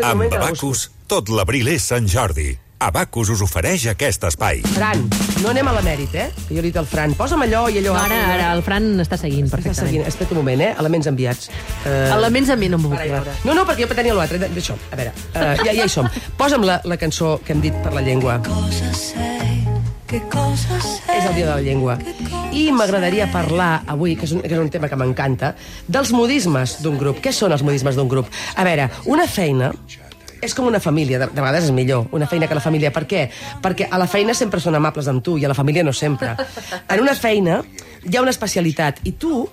un 0.00 0.10
Amb 0.10 0.24
moment 0.24 0.30
tot 1.10 1.28
l'abril 1.34 1.68
és 1.72 1.86
Sant 1.90 2.06
Jordi. 2.08 2.52
Abacus 2.80 3.28
us 3.28 3.42
ofereix 3.44 3.82
aquest 3.90 4.22
espai. 4.24 4.62
Fran, 4.72 5.02
no 5.42 5.50
anem 5.50 5.68
a 5.68 5.74
l'emèrit, 5.76 6.14
eh? 6.16 6.28
Que 6.46 6.54
jo 6.56 6.62
li 6.62 6.70
he 6.70 6.70
dit 6.70 6.78
al 6.80 6.86
Fran, 6.88 7.12
posa'm 7.18 7.42
allò 7.44 7.66
i 7.68 7.76
allò... 7.82 7.92
No, 7.92 8.04
ara, 8.06 8.20
ara 8.38 8.46
el 8.56 8.62
Fran 8.64 8.86
està 9.04 9.18
seguint 9.20 9.50
Està 9.50 9.58
perfectament. 9.58 9.90
seguint. 9.90 10.06
Espera 10.08 10.32
un 10.32 10.40
moment, 10.40 10.62
eh? 10.64 10.70
Elements 10.80 11.10
enviats. 11.12 11.50
Uh, 11.84 12.08
Elements 12.16 12.54
a 12.54 12.56
mi 12.56 12.70
no 12.72 12.80
m'ho 12.80 12.94
puc 12.94 13.02
Ara, 13.02 13.10
ja. 13.10 13.20
veure. 13.20 13.36
No, 13.44 13.58
no, 13.58 13.66
perquè 13.68 13.84
jo 13.84 13.92
tenia 13.92 14.16
l'altre. 14.16 14.40
D'això, 14.46 14.78
a 14.80 14.96
veure, 14.96 15.12
uh, 15.34 15.52
ja, 15.60 15.76
ja 15.76 15.84
hi 15.84 15.92
som. 15.92 16.08
Posa'm 16.40 16.64
la, 16.64 16.80
la 16.88 16.96
cançó 16.96 17.36
que 17.44 17.52
hem 17.52 17.60
dit 17.68 17.76
per 17.84 17.92
la 17.92 18.00
llengua. 18.06 18.40
És 21.14 21.24
el 21.28 21.34
dia 21.36 21.46
de 21.46 21.52
la 21.52 21.62
llengua. 21.62 21.94
I 22.50 22.64
m'agradaria 22.74 23.28
parlar 23.30 23.84
avui, 23.86 24.16
que 24.18 24.26
és, 24.26 24.32
un, 24.34 24.42
que 24.42 24.50
és 24.50 24.58
un 24.58 24.70
tema 24.72 24.90
que 24.90 24.98
m'encanta, 24.98 25.52
dels 25.86 26.10
modismes 26.10 26.80
d'un 26.82 26.98
grup. 26.98 27.20
Què 27.22 27.30
són 27.30 27.54
els 27.54 27.62
modismes 27.62 27.94
d'un 27.94 28.10
grup? 28.10 28.30
A 28.58 28.66
veure, 28.66 28.88
una 29.06 29.28
feina 29.30 29.70
és 30.40 30.54
com 30.56 30.66
una 30.66 30.80
família, 30.80 31.20
de, 31.20 31.28
de 31.30 31.36
vegades 31.36 31.68
és 31.68 31.74
millor 31.76 32.08
una 32.16 32.26
feina 32.26 32.48
que 32.48 32.56
la 32.58 32.64
família. 32.64 32.90
Per 32.90 33.04
què? 33.06 33.26
Perquè 33.62 33.86
a 33.90 34.00
la 34.00 34.08
feina 34.10 34.34
sempre 34.34 34.58
són 34.58 34.74
amables 34.74 35.06
amb 35.12 35.22
tu 35.22 35.36
i 35.38 35.44
a 35.46 35.52
la 35.52 35.58
família 35.58 35.84
no 35.86 35.92
sempre. 35.94 36.34
En 36.88 37.04
una 37.04 37.14
feina 37.14 37.60
hi 38.02 38.16
ha 38.16 38.24
una 38.24 38.34
especialitat 38.34 39.04
i 39.04 39.12
tu 39.20 39.44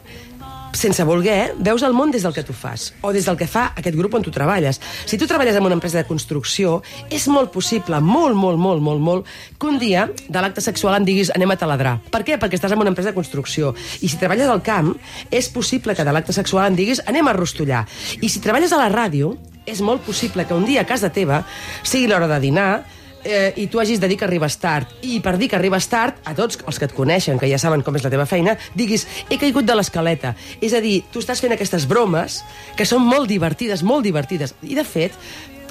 sense 0.78 1.04
voler, 1.08 1.54
veus 1.58 1.84
el 1.84 1.96
món 1.98 2.12
des 2.14 2.24
del 2.24 2.34
que 2.36 2.44
tu 2.46 2.54
fas 2.54 2.92
o 3.02 3.12
des 3.14 3.26
del 3.26 3.38
que 3.38 3.48
fa 3.50 3.72
aquest 3.76 3.98
grup 3.98 4.14
on 4.18 4.24
tu 4.26 4.32
treballes. 4.32 4.80
Si 5.06 5.18
tu 5.18 5.28
treballes 5.28 5.56
en 5.58 5.66
una 5.66 5.76
empresa 5.78 5.98
de 6.00 6.08
construcció, 6.08 6.82
és 7.10 7.28
molt 7.28 7.52
possible, 7.52 8.00
molt, 8.02 8.38
molt, 8.38 8.60
molt, 8.62 8.82
molt, 8.82 9.02
molt, 9.02 9.34
que 9.58 9.68
un 9.68 9.80
dia 9.82 10.08
de 10.08 10.42
l'acte 10.42 10.62
sexual 10.62 11.00
em 11.00 11.08
diguis 11.08 11.34
anem 11.36 11.52
a 11.52 11.60
taladrar. 11.60 11.98
Per 12.14 12.24
què? 12.24 12.38
Perquè 12.40 12.60
estàs 12.60 12.76
en 12.76 12.82
una 12.84 12.94
empresa 12.94 13.12
de 13.12 13.18
construcció. 13.18 13.74
I 14.02 14.08
si 14.08 14.22
treballes 14.22 14.50
al 14.50 14.64
camp, 14.64 14.94
és 15.32 15.50
possible 15.50 15.96
que 15.96 16.06
de 16.06 16.14
l'acte 16.14 16.36
sexual 16.36 16.70
em 16.72 16.78
diguis 16.78 17.02
anem 17.08 17.28
a 17.28 17.36
rostollar. 17.38 17.86
I 18.22 18.30
si 18.30 18.44
treballes 18.44 18.74
a 18.74 18.82
la 18.82 18.92
ràdio, 18.94 19.36
és 19.68 19.82
molt 19.84 20.06
possible 20.06 20.46
que 20.48 20.56
un 20.56 20.66
dia 20.66 20.86
a 20.86 20.88
casa 20.88 21.12
teva 21.12 21.42
sigui 21.84 22.08
l'hora 22.08 22.30
de 22.32 22.40
dinar, 22.40 22.86
eh, 23.28 23.52
i 23.60 23.68
tu 23.68 23.82
hagis 23.82 24.00
de 24.00 24.08
dir 24.08 24.18
que 24.18 24.26
arribes 24.26 24.58
tard. 24.62 24.90
I 25.04 25.20
per 25.24 25.36
dir 25.38 25.50
que 25.52 25.60
arribes 25.60 25.90
tard, 25.92 26.22
a 26.26 26.34
tots 26.38 26.62
els 26.64 26.80
que 26.80 26.88
et 26.88 26.96
coneixen, 26.96 27.38
que 27.38 27.50
ja 27.52 27.60
saben 27.62 27.84
com 27.84 27.96
és 28.00 28.08
la 28.08 28.14
teva 28.14 28.26
feina, 28.30 28.56
diguis, 28.76 29.06
he 29.30 29.38
caigut 29.38 29.68
de 29.68 29.76
l'escaleta. 29.76 30.34
És 30.62 30.74
a 30.74 30.82
dir, 30.82 31.02
tu 31.12 31.22
estàs 31.24 31.44
fent 31.44 31.54
aquestes 31.54 31.86
bromes 31.90 32.42
que 32.80 32.88
són 32.88 33.04
molt 33.06 33.30
divertides, 33.30 33.84
molt 33.84 34.08
divertides. 34.08 34.56
I, 34.64 34.76
de 34.80 34.88
fet, 34.88 35.18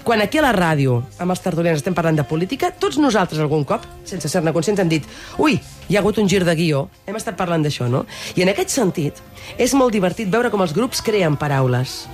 quan 0.07 0.23
aquí 0.23 0.39
a 0.39 0.45
la 0.45 0.53
ràdio, 0.55 1.01
amb 1.19 1.35
els 1.35 1.41
tertulians, 1.43 1.81
estem 1.81 1.97
parlant 1.97 2.21
de 2.21 2.27
política, 2.29 2.71
tots 2.71 3.01
nosaltres 3.03 3.41
algun 3.43 3.65
cop, 3.67 3.89
sense 4.07 4.31
ser-ne 4.31 4.53
conscients, 4.55 4.79
hem 4.79 4.93
dit 4.93 5.09
ui, 5.43 5.57
hi 5.59 5.97
ha 5.97 6.05
hagut 6.05 6.21
un 6.23 6.31
gir 6.31 6.45
de 6.47 6.55
guió, 6.55 6.85
hem 7.11 7.19
estat 7.19 7.35
parlant 7.35 7.65
d'això, 7.67 7.89
no? 7.91 8.05
I 8.39 8.45
en 8.47 8.53
aquest 8.53 8.71
sentit, 8.71 9.19
és 9.59 9.75
molt 9.75 9.97
divertit 9.97 10.31
veure 10.31 10.53
com 10.55 10.63
els 10.63 10.77
grups 10.77 11.03
creen 11.03 11.35
paraules. 11.41 12.05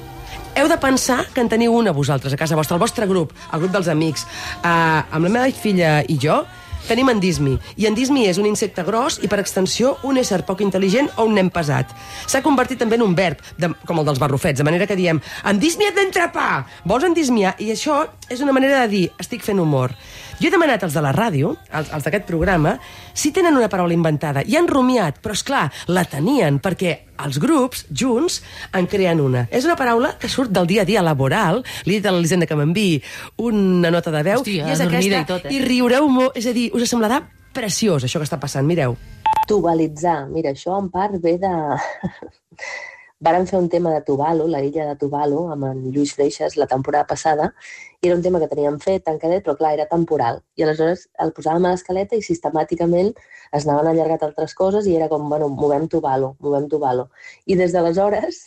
Heu 0.54 0.68
de 0.68 0.76
pensar 0.76 1.24
que 1.32 1.40
en 1.40 1.48
teniu 1.48 1.72
una 1.72 1.94
vosaltres 1.96 2.34
a 2.34 2.36
casa 2.36 2.56
vostra, 2.58 2.76
el 2.76 2.82
vostre 2.82 3.06
grup, 3.08 3.30
el 3.52 3.62
grup 3.62 3.72
dels 3.72 3.88
amics. 3.88 4.26
Uh, 4.60 5.00
amb 5.08 5.24
la 5.24 5.30
meva 5.32 5.48
filla 5.56 6.02
i 6.04 6.18
jo 6.20 6.42
tenim 6.88 7.08
endismi. 7.08 7.54
I 7.80 7.86
endismi 7.88 8.26
és 8.28 8.36
un 8.42 8.48
insecte 8.50 8.84
gros 8.84 9.16
i, 9.22 9.30
per 9.32 9.38
extensió, 9.40 9.94
un 10.04 10.18
ésser 10.20 10.42
poc 10.44 10.60
intel·ligent 10.60 11.08
o 11.16 11.24
un 11.28 11.38
nen 11.38 11.48
pesat. 11.54 11.94
S'ha 12.26 12.42
convertit 12.44 12.82
també 12.82 12.98
en 12.98 13.06
un 13.06 13.14
verb, 13.16 13.40
de, 13.56 13.70
com 13.88 14.02
el 14.02 14.08
dels 14.10 14.20
barrufets, 14.20 14.60
de 14.60 14.66
manera 14.66 14.88
que 14.90 14.98
diem 14.98 15.22
endismia't 15.48 15.96
d'entrepà! 15.96 16.50
Vols 16.84 17.06
endismiar? 17.08 17.54
I 17.62 17.72
això 17.72 18.02
és 18.28 18.44
una 18.44 18.52
manera 18.52 18.82
de 18.82 18.92
dir 18.92 19.06
estic 19.22 19.46
fent 19.46 19.62
humor. 19.62 19.94
Jo 20.42 20.48
he 20.48 20.50
demanat 20.50 20.82
als 20.82 20.94
de 20.96 21.02
la 21.04 21.12
ràdio, 21.14 21.52
als, 21.70 21.92
als 21.94 22.02
d'aquest 22.02 22.24
programa, 22.26 22.72
si 23.14 23.30
tenen 23.30 23.54
una 23.54 23.68
paraula 23.70 23.94
inventada. 23.94 24.42
I 24.42 24.56
han 24.58 24.66
rumiat, 24.66 25.20
però, 25.22 25.36
és 25.38 25.44
clar, 25.46 25.68
la 25.86 26.02
tenien, 26.10 26.58
perquè 26.58 26.96
els 27.22 27.38
grups, 27.38 27.84
junts, 27.94 28.40
en 28.74 28.88
creen 28.90 29.22
una. 29.22 29.44
És 29.54 29.68
una 29.68 29.76
paraula 29.78 30.16
que 30.18 30.26
surt 30.32 30.50
del 30.50 30.66
dia 30.66 30.82
a 30.82 30.88
dia 30.88 31.04
laboral. 31.06 31.62
Li 31.86 31.94
he 31.94 32.00
dit 32.00 32.10
a 32.10 32.14
l'Elisenda 32.16 32.48
que 32.50 32.58
m'enviï 32.58 32.98
una 33.38 33.94
nota 33.94 34.10
de 34.10 34.24
veu. 34.26 34.42
Hòstia, 34.42 34.66
i 34.66 34.74
és 34.74 34.82
aquesta, 34.82 35.22
i 35.22 35.30
tot, 35.30 35.46
eh? 35.46 35.54
I 35.54 35.62
riureu 35.62 36.10
molt. 36.10 36.34
És 36.34 36.50
a 36.50 36.56
dir, 36.56 36.72
us 36.74 36.90
semblarà 36.90 37.22
preciós, 37.54 38.02
això 38.02 38.18
que 38.18 38.26
està 38.26 38.40
passant. 38.42 38.66
Mireu. 38.66 38.98
Tubalitzar. 39.46 40.24
Mira, 40.34 40.56
això 40.58 40.74
en 40.82 40.90
part 40.90 41.22
ve 41.22 41.38
de... 41.38 41.54
Varen 43.22 43.44
fer 43.46 43.58
un 43.60 43.68
tema 43.70 43.92
de 43.94 44.00
Tuvalu, 44.02 44.48
la 44.50 44.60
illa 44.66 44.84
de 44.88 44.96
Tuvalu, 44.98 45.44
amb 45.54 45.68
en 45.68 45.82
Lluís 45.94 46.10
Freixas 46.16 46.56
la 46.58 46.66
temporada 46.66 47.06
passada, 47.06 47.52
i 48.02 48.08
era 48.08 48.16
un 48.16 48.22
tema 48.24 48.40
que 48.42 48.48
teníem 48.50 48.80
fet, 48.82 49.04
tancadet, 49.06 49.44
però 49.46 49.54
clar, 49.60 49.76
era 49.76 49.86
temporal. 49.86 50.40
I 50.58 50.64
aleshores 50.66 51.04
el 51.22 51.30
posàvem 51.36 51.68
a 51.68 51.70
l'escaleta 51.76 52.18
i 52.18 52.24
sistemàticament 52.26 53.12
es 53.54 53.62
anaven 53.68 53.92
allargat 53.92 54.24
altres 54.26 54.56
coses 54.58 54.88
i 54.90 54.96
era 54.98 55.06
com, 55.12 55.28
bueno, 55.30 55.46
movem 55.54 55.86
Tuvalu, 55.92 56.32
movem 56.42 56.66
Tuvalu. 56.72 57.06
I 57.46 57.58
des 57.60 57.76
d'aleshores, 57.76 58.40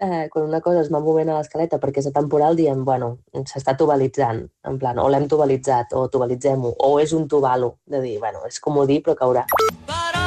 eh, 0.00 0.26
quan 0.32 0.48
una 0.50 0.60
cosa 0.60 0.82
es 0.82 0.90
va 0.90 0.98
movent 1.04 1.30
a 1.30 1.38
l'escaleta 1.38 1.78
perquè 1.78 2.02
és 2.02 2.10
atemporal, 2.10 2.58
diem, 2.58 2.82
bueno, 2.88 3.12
s'està 3.44 3.76
tubalitzant, 3.78 4.42
en 4.66 4.82
plan, 4.82 4.98
o 4.98 5.06
l'hem 5.06 5.30
tubalitzat, 5.30 5.94
o 5.94 6.08
tubalitzem-ho, 6.10 6.74
o 6.82 6.98
és 6.98 7.14
un 7.14 7.30
Tuvalu, 7.30 7.76
de 7.86 8.02
dir, 8.02 8.18
bueno, 8.18 8.42
és 8.50 8.58
comodí, 8.58 8.98
però 9.06 9.14
caurà. 9.22 9.46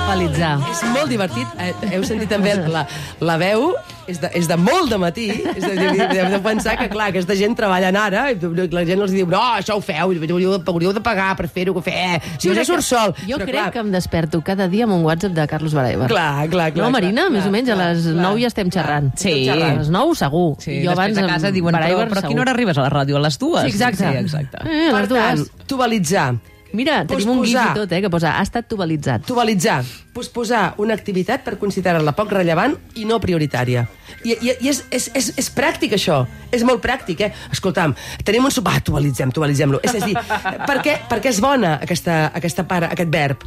Tubalitzar. 0.09 0.58
És 0.72 0.80
molt 0.90 1.12
divertit. 1.12 1.50
Eh, 1.62 1.68
heu 1.94 2.02
sentit 2.08 2.31
també 2.31 2.56
la, 2.58 2.81
la 3.22 3.36
veu, 3.38 3.75
és 4.09 4.18
de, 4.18 4.31
és 4.40 4.47
de 4.50 4.56
molt 4.58 4.90
de 4.90 4.97
matí. 4.97 5.28
És 5.52 5.62
de, 5.62 5.75
de, 5.78 6.08
de, 6.34 6.40
pensar 6.42 6.74
que, 6.80 6.88
clar, 6.90 7.12
aquesta 7.12 7.36
gent 7.38 7.53
treballant 7.59 7.94
ara, 8.02 8.24
i 8.34 8.40
la 8.74 8.81
gent 8.90 9.03
els 9.06 9.14
diu, 9.14 9.28
no, 9.30 9.38
això 9.59 9.78
ho 9.78 9.84
feu, 9.86 10.00
hauríeu 10.08 10.56
de, 10.56 10.64
hauríeu 10.74 10.96
de 10.97 11.03
pagar 11.06 11.36
per 11.38 11.46
fer-ho, 11.53 11.75
que 11.78 11.84
fer. 11.92 12.18
Si 12.40 12.50
Jo 12.50 12.56
us 12.58 12.66
surt 12.72 12.81
que- 12.81 12.88
sol. 12.90 13.14
Jo 13.22 13.38
Però, 13.38 13.46
crec 13.46 13.53
clar, 13.59 13.70
que 13.78 13.84
em 13.86 13.94
desperto 13.94 14.42
cada 14.42 14.68
dia 14.68 14.90
amb 14.90 14.97
un 14.97 15.06
WhatsApp 15.06 15.38
de 15.38 15.46
Carlos 15.53 15.78
Baraiba. 15.78 16.09
Clar, 16.09 16.50
clar, 16.50 16.72
clar. 16.74 16.88
No, 16.88 16.90
Marina? 16.90 17.28
clar, 17.30 17.31
més 17.38 17.46
o 17.46 17.53
menys 17.53 17.70
a 17.70 17.78
les 17.86 18.03
clar, 18.09 18.20
9 18.26 18.41
ja 18.41 18.47
estem 18.50 18.74
clar, 18.74 18.81
xerrant. 18.88 19.14
estem 19.14 19.38
Sí. 19.38 19.46
xerrant. 19.46 19.76
A 19.78 19.81
les 19.84 19.94
9 19.94 20.16
segur. 20.26 20.56
Sí, 20.58 20.81
jo 20.84 20.90
abans 20.97 21.22
a 21.22 21.28
casa 21.36 21.52
diuen, 21.53 21.70
però, 21.76 21.84
Baraiber 21.86 22.09
però 22.09 22.26
a 22.26 22.28
quina 22.34 22.41
hora 22.47 22.58
arribes 22.58 22.81
a 22.81 22.81
la 22.81 22.90
ràdio? 22.90 23.22
A 23.22 23.28
les 23.30 23.38
dues? 23.38 23.62
Sí, 23.62 23.78
exacte. 23.78 24.09
Sí, 24.09 24.24
exacte. 24.26 24.58
Eh, 24.66 24.90
Per 24.90 25.06
tant, 25.08 25.46
tubalitzar. 25.70 26.31
Mira, 26.72 27.06
tenim 27.07 27.30
un 27.30 27.44
gif 27.44 27.56
Posposar. 27.56 27.72
i 27.72 27.80
tot, 27.80 27.91
eh, 27.91 28.02
que 28.02 28.09
posa 28.09 28.35
ha 28.38 28.44
estat 28.46 28.68
tubalitzat. 28.69 29.25
Tubalitzar. 29.25 29.84
Posposar 30.13 30.75
una 30.78 30.94
activitat 30.94 31.44
per 31.44 31.57
considerar-la 31.57 32.13
poc 32.13 32.31
rellevant 32.31 32.75
i 32.96 33.06
no 33.06 33.19
prioritària. 33.19 33.88
I, 34.24 34.36
i, 34.36 34.53
i 34.66 34.72
és, 34.72 34.84
és, 34.92 35.09
és, 35.16 35.31
és 35.40 35.50
pràctic, 35.56 35.96
això. 35.97 36.24
És 36.52 36.64
molt 36.66 36.81
pràctic, 36.84 37.22
eh? 37.28 37.34
Escolta'm, 37.53 37.94
tenim 38.25 38.47
un 38.47 38.53
sopar, 38.53 38.80
tubalitzem, 38.86 39.31
tubalitzem-lo. 39.36 39.81
És 39.86 39.96
a 39.96 40.06
dir, 40.06 40.16
per 40.70 40.80
què, 40.86 40.96
per 41.09 41.20
què 41.22 41.30
és 41.30 41.42
bona 41.44 41.75
aquesta, 41.81 42.31
aquesta 42.34 42.66
part, 42.70 42.90
aquest 42.90 43.12
verb? 43.14 43.46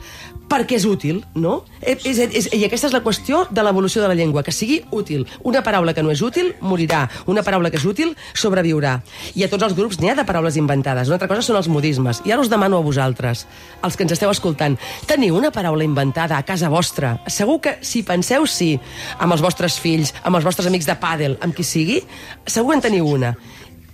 Perquè 0.52 0.76
és 0.76 0.84
útil, 0.84 1.22
no? 1.34 1.62
Eh, 1.80 1.96
És, 1.96 2.18
és, 2.18 2.48
I 2.52 2.66
aquesta 2.66 2.90
és 2.90 2.92
la 2.92 3.00
qüestió 3.00 3.46
de 3.50 3.62
l'evolució 3.64 4.02
de 4.02 4.08
la 4.10 4.16
llengua, 4.18 4.42
que 4.44 4.52
sigui 4.52 4.82
útil. 4.92 5.24
Una 5.48 5.62
paraula 5.64 5.94
que 5.94 6.02
no 6.04 6.12
és 6.12 6.20
útil 6.22 6.52
morirà. 6.60 7.06
Una 7.26 7.42
paraula 7.42 7.70
que 7.70 7.78
és 7.80 7.86
útil 7.88 8.12
sobreviurà. 8.34 8.98
I 9.34 9.46
a 9.46 9.48
tots 9.48 9.64
els 9.64 9.74
grups 9.78 9.98
n'hi 10.00 10.10
ha 10.12 10.16
de 10.18 10.26
paraules 10.28 10.58
inventades. 10.60 11.08
Una 11.08 11.16
altra 11.16 11.30
cosa 11.30 11.46
són 11.46 11.56
els 11.56 11.70
modismes. 11.72 12.20
I 12.28 12.34
ara 12.34 12.44
us 12.44 12.50
demano 12.52 12.78
a 12.78 12.84
vosaltres, 12.84 13.46
els 13.82 13.96
que 13.96 14.04
ens 14.04 14.12
esteu 14.12 14.30
escoltant, 14.30 14.76
teniu 15.08 15.38
una 15.38 15.50
paraula 15.54 15.86
inventada 15.86 16.36
a 16.36 16.44
casa 16.44 16.68
vostra? 16.68 17.16
Segur 17.32 17.60
que 17.64 17.78
si 17.80 18.02
penseu 18.04 18.44
sí, 18.46 18.74
amb 19.18 19.32
els 19.32 19.40
vostres 19.40 19.78
fills, 19.80 20.12
amb 20.22 20.36
els 20.36 20.44
vostres 20.44 20.51
amics 20.60 20.88
de 20.88 20.96
pàdel, 21.00 21.38
amb 21.40 21.56
qui 21.56 21.64
sigui, 21.64 22.00
segur 22.46 22.76
en 22.76 22.84
teniu 22.84 23.08
una. 23.08 23.34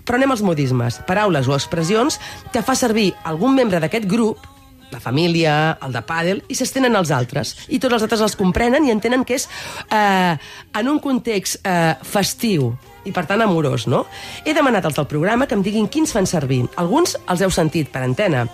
Però 0.04 0.16
anem 0.16 0.32
als 0.32 0.42
modismes, 0.42 1.02
paraules 1.06 1.48
o 1.48 1.54
expressions 1.56 2.18
que 2.52 2.62
fa 2.64 2.74
servir 2.78 3.12
algun 3.28 3.54
membre 3.54 3.80
d'aquest 3.82 4.08
grup 4.08 4.46
la 4.90 5.00
família, 5.00 5.76
el 5.84 5.92
de 5.92 6.00
pàdel, 6.00 6.42
i 6.48 6.56
s'estenen 6.56 6.96
als 6.96 7.10
altres. 7.12 7.54
I 7.68 7.76
tots 7.76 7.98
els 7.98 8.06
altres 8.06 8.22
els 8.24 8.36
comprenen 8.40 8.86
i 8.88 8.92
entenen 8.94 9.24
que 9.28 9.36
és 9.36 9.44
eh, 9.92 10.32
en 10.80 10.88
un 10.88 11.00
context 11.04 11.60
eh, 11.60 11.94
festiu 12.08 12.70
i, 13.04 13.12
per 13.12 13.24
tant, 13.28 13.42
amorós, 13.44 13.86
no? 13.88 14.04
He 14.44 14.54
demanat 14.56 14.88
als 14.88 14.98
del 14.98 15.08
programa 15.10 15.46
que 15.48 15.56
em 15.58 15.64
diguin 15.64 15.88
quins 15.92 16.12
fan 16.12 16.28
servir. 16.28 16.64
Alguns 16.80 17.16
els 17.28 17.44
heu 17.44 17.52
sentit 17.54 17.92
per 17.92 18.04
antena, 18.04 18.46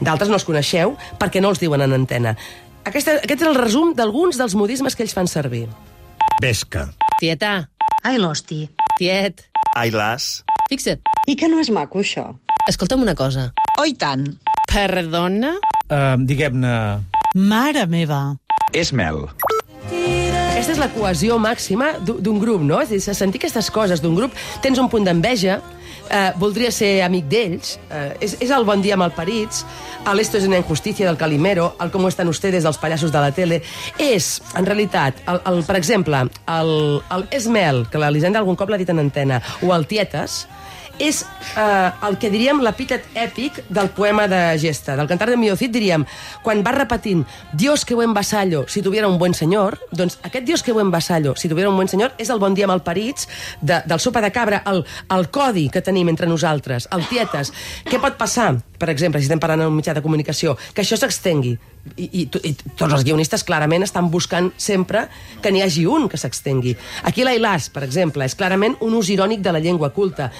d'altres 0.00 0.32
no 0.32 0.40
els 0.40 0.48
coneixeu 0.48 0.96
perquè 1.20 1.44
no 1.44 1.52
els 1.52 1.62
diuen 1.62 1.84
en 1.84 1.96
antena. 1.96 2.36
Aquesta, 2.88 3.20
aquest 3.22 3.44
és 3.44 3.48
el 3.48 3.60
resum 3.60 3.94
d'alguns 3.94 4.40
dels 4.40 4.56
modismes 4.58 4.96
que 4.96 5.06
ells 5.06 5.16
fan 5.16 5.30
servir. 5.30 5.68
Pesca. 6.40 6.88
Tieta, 7.22 7.68
Ai, 8.02 8.16
l'hosti. 8.18 8.64
tiet, 8.98 9.44
Ai, 9.78 9.92
las. 9.94 10.42
fixa't, 10.68 10.98
I 11.30 11.36
que 11.38 11.46
no 11.46 11.60
és 11.62 11.68
maco, 11.70 12.00
això? 12.02 12.24
escolta'm 12.66 12.98
una 13.04 13.14
cosa. 13.14 13.44
Oh, 13.78 13.84
i 13.86 13.94
tant. 13.94 14.24
Perdona? 14.66 15.52
Uh, 15.86 16.18
Diguem-ne... 16.18 16.72
Mare 17.38 17.86
meva. 17.86 18.18
És 18.74 18.90
mel. 18.90 19.28
Aquesta 19.86 20.74
és 20.74 20.80
la 20.82 20.90
cohesió 20.96 21.38
màxima 21.38 21.92
d'un 22.02 22.18
d'un 22.26 22.42
grup, 22.42 22.66
no? 22.66 22.80
És 22.82 22.90
a 22.90 22.98
dir, 22.98 23.14
sentir 23.14 23.38
aquestes 23.38 23.70
coses 23.70 24.02
d'un 24.02 24.18
grup, 24.18 24.34
tens 24.60 24.82
un 24.82 24.90
punt 24.90 25.06
d'enveja, 25.06 25.60
eh, 26.12 26.32
voldria 26.36 26.70
ser 26.70 27.00
amic 27.02 27.26
d'ells, 27.30 27.76
eh, 27.90 28.12
és, 28.20 28.36
és 28.44 28.52
el 28.54 28.66
bon 28.68 28.82
dia 28.84 28.98
malparits, 29.00 29.64
el 30.10 30.20
esto 30.20 30.38
es 30.38 30.44
una 30.44 30.58
injusticia 30.58 31.06
del 31.06 31.16
Calimero, 31.16 31.76
el 31.80 31.90
cómo 31.90 32.08
están 32.08 32.28
ustedes 32.28 32.62
dels 32.62 32.78
pallassos 32.78 33.12
de 33.12 33.20
la 33.20 33.32
tele, 33.32 33.62
és, 33.98 34.42
en 34.58 34.66
realitat, 34.66 35.22
el, 35.26 35.40
el, 35.46 35.62
per 35.64 35.76
exemple, 35.80 36.24
el, 36.46 36.74
el 37.16 37.28
Esmel, 37.30 37.86
que 37.90 38.02
l'Elisenda 38.02 38.42
algun 38.42 38.58
cop 38.58 38.70
l'ha 38.70 38.80
dit 38.80 38.90
en 38.92 39.02
antena, 39.02 39.40
o 39.62 39.72
el 39.74 39.88
Tietes, 39.90 40.44
és 40.98 41.22
eh, 41.56 41.90
el 42.06 42.18
que 42.20 42.30
diríem 42.32 42.60
l'epítet 42.62 43.06
èpic 43.18 43.62
del 43.72 43.90
poema 43.94 44.26
de 44.28 44.40
Gesta. 44.60 44.96
Del 44.96 45.08
cantar 45.08 45.30
de 45.30 45.36
Mio 45.36 45.56
Cid 45.56 45.72
diríem, 45.74 46.04
quan 46.42 46.62
va 46.64 46.74
repetint 46.76 47.24
Dios 47.52 47.84
que 47.84 47.94
buen 47.94 48.14
vasallo, 48.14 48.66
si 48.68 48.82
tuviera 48.82 49.08
un 49.08 49.18
buen 49.18 49.34
senyor, 49.34 49.78
doncs 49.90 50.18
aquest 50.22 50.46
Dios 50.46 50.62
que 50.62 50.72
buen 50.72 50.90
vasallo, 50.90 51.34
si 51.36 51.48
tuviera 51.48 51.70
un 51.70 51.76
buen 51.76 51.88
senyor, 51.88 52.14
és 52.18 52.30
el 52.30 52.40
bon 52.42 52.54
dia 52.54 52.68
malparits 52.70 53.28
de, 53.60 53.80
del 53.86 54.00
sopa 54.00 54.20
de 54.20 54.32
cabra, 54.32 54.62
el, 54.66 54.84
el 55.10 55.28
codi 55.30 55.68
que 55.72 55.82
tenim 55.82 56.08
entre 56.12 56.28
nosaltres, 56.30 56.88
el 56.92 57.06
tietes. 57.08 57.52
Què 57.88 58.00
pot 58.02 58.18
passar, 58.20 58.54
per 58.78 58.90
exemple, 58.92 59.20
si 59.20 59.30
estem 59.30 59.42
parlant 59.42 59.64
en 59.64 59.72
un 59.72 59.76
mitjà 59.76 59.94
de 59.96 60.04
comunicació, 60.04 60.56
que 60.74 60.84
això 60.84 60.98
s'extengui? 60.98 61.56
I, 61.98 62.04
i, 62.06 62.22
i 62.46 62.52
tots 62.78 62.92
els 62.92 63.02
guionistes 63.02 63.42
clarament 63.42 63.82
estan 63.82 64.06
buscant 64.10 64.52
sempre 64.56 65.08
que 65.42 65.50
n'hi 65.50 65.64
hagi 65.64 65.82
un 65.90 66.06
que 66.08 66.20
s'extengui. 66.20 66.76
Aquí 67.10 67.24
l'Ailàs, 67.26 67.72
per 67.74 67.82
exemple, 67.82 68.22
és 68.22 68.36
clarament 68.38 68.76
un 68.86 68.94
ús 68.94 69.10
irònic 69.10 69.42
de 69.42 69.54
la 69.54 69.62
llengua 69.62 69.90
culta. 69.90 70.30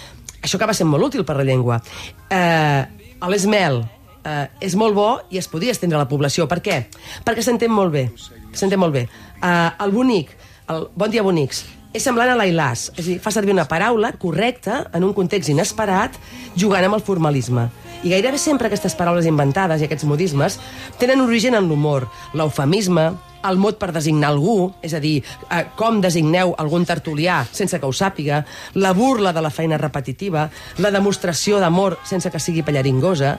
Això 0.43 0.59
acaba 0.59 0.75
sent 0.75 0.91
molt 0.91 1.13
útil 1.13 1.25
per 1.25 1.39
la 1.39 1.47
llengua. 1.47 1.81
Eh, 2.29 2.83
L'esmel 3.31 3.79
eh, 4.27 4.47
és 4.61 4.75
molt 4.79 4.97
bo 4.97 5.11
i 5.31 5.39
es 5.39 5.49
podria 5.49 5.75
estendre 5.75 5.99
a 5.99 6.03
la 6.03 6.11
població. 6.11 6.49
Per 6.51 6.59
què? 6.65 6.81
Perquè 7.27 7.45
s'entén 7.45 7.71
molt 7.71 7.95
bé. 7.95 8.09
S'entén 8.53 8.81
molt 8.83 8.97
bé. 8.97 9.07
Eh, 9.39 9.71
el 9.85 9.95
bonic, 9.95 10.35
el 10.73 10.89
bon 10.99 11.15
dia 11.15 11.23
bonics, 11.23 11.65
és 11.93 12.05
semblant 12.07 12.31
a 12.33 12.37
l'Ailàs, 12.39 12.87
és 12.97 13.05
a 13.05 13.09
dir, 13.11 13.19
fa 13.21 13.31
servir 13.35 13.53
una 13.53 13.67
paraula 13.69 14.15
correcta 14.17 14.87
en 14.97 15.05
un 15.05 15.13
context 15.13 15.51
inesperat 15.53 16.17
jugant 16.57 16.87
amb 16.89 16.97
el 16.97 17.05
formalisme. 17.05 17.67
I 18.03 18.11
gairebé 18.15 18.41
sempre 18.41 18.67
aquestes 18.67 18.97
paraules 18.99 19.29
inventades 19.29 19.83
i 19.83 19.87
aquests 19.87 20.09
modismes 20.09 20.57
tenen 20.99 21.21
origen 21.21 21.55
en 21.55 21.69
l'humor, 21.69 22.09
l'eufemisme, 22.35 23.13
el 23.49 23.59
mot 23.59 23.79
per 23.79 23.91
designar 23.93 24.31
algú, 24.33 24.73
és 24.83 24.95
a 24.95 25.01
dir, 25.01 25.23
eh, 25.51 25.65
com 25.77 26.01
designeu 26.01 26.55
algun 26.59 26.85
tertulià 26.87 27.43
sense 27.51 27.79
que 27.79 27.87
ho 27.87 27.93
sàpiga, 27.93 28.45
la 28.75 28.93
burla 28.93 29.33
de 29.33 29.43
la 29.43 29.51
feina 29.51 29.79
repetitiva, 29.79 30.49
la 30.79 30.91
demostració 30.91 31.59
d'amor 31.61 31.99
sense 32.05 32.31
que 32.31 32.41
sigui 32.41 32.63
pallaringosa. 32.63 33.39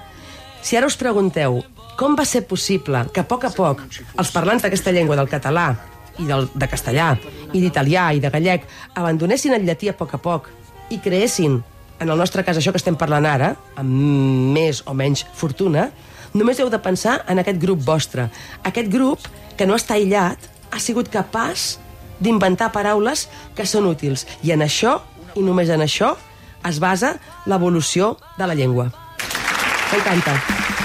Si 0.61 0.77
ara 0.77 0.87
us 0.87 0.97
pregunteu 0.97 1.63
com 1.97 2.15
va 2.17 2.25
ser 2.25 2.45
possible 2.49 3.05
que 3.13 3.21
a 3.21 3.27
poc 3.27 3.45
a 3.45 3.51
poc 3.53 3.83
els 4.17 4.31
parlants 4.33 4.63
d'aquesta 4.65 4.93
llengua 4.95 5.17
del 5.19 5.29
català 5.29 5.67
i 6.21 6.25
del, 6.29 6.47
de 6.53 6.69
castellà, 6.69 7.13
i 7.53 7.61
d'italià 7.61 8.11
i 8.13 8.21
de 8.21 8.31
gallec 8.33 8.65
abandonessin 8.93 9.53
el 9.53 9.65
llatí 9.65 9.89
a 9.89 9.97
poc 9.97 10.13
a 10.13 10.21
poc 10.21 10.49
i 10.93 10.99
creessin, 11.01 11.59
en 11.99 12.09
el 12.09 12.17
nostre 12.17 12.43
cas 12.45 12.57
això 12.57 12.73
que 12.73 12.81
estem 12.81 12.97
parlant 12.99 13.25
ara, 13.25 13.53
amb 13.79 14.53
més 14.53 14.83
o 14.85 14.93
menys 14.97 15.23
fortuna, 15.37 15.87
només 16.33 16.59
heu 16.59 16.69
de 16.69 16.81
pensar 16.81 17.21
en 17.29 17.41
aquest 17.41 17.59
grup 17.61 17.83
vostre. 17.85 18.27
Aquest 18.63 18.91
grup, 18.91 19.27
que 19.57 19.67
no 19.69 19.77
està 19.77 19.97
aïllat, 19.97 20.49
ha 20.73 20.79
sigut 20.81 21.09
capaç 21.13 21.77
d'inventar 22.23 22.71
paraules 22.73 23.27
que 23.55 23.67
són 23.69 23.89
útils. 23.89 24.25
I 24.43 24.55
en 24.55 24.65
això, 24.65 24.99
i 25.35 25.45
només 25.45 25.69
en 25.73 25.85
això, 25.85 26.15
es 26.63 26.79
basa 26.79 27.17
l'evolució 27.45 28.15
de 28.39 28.47
la 28.47 28.57
llengua. 28.57 28.89
M'encanta. 29.91 30.82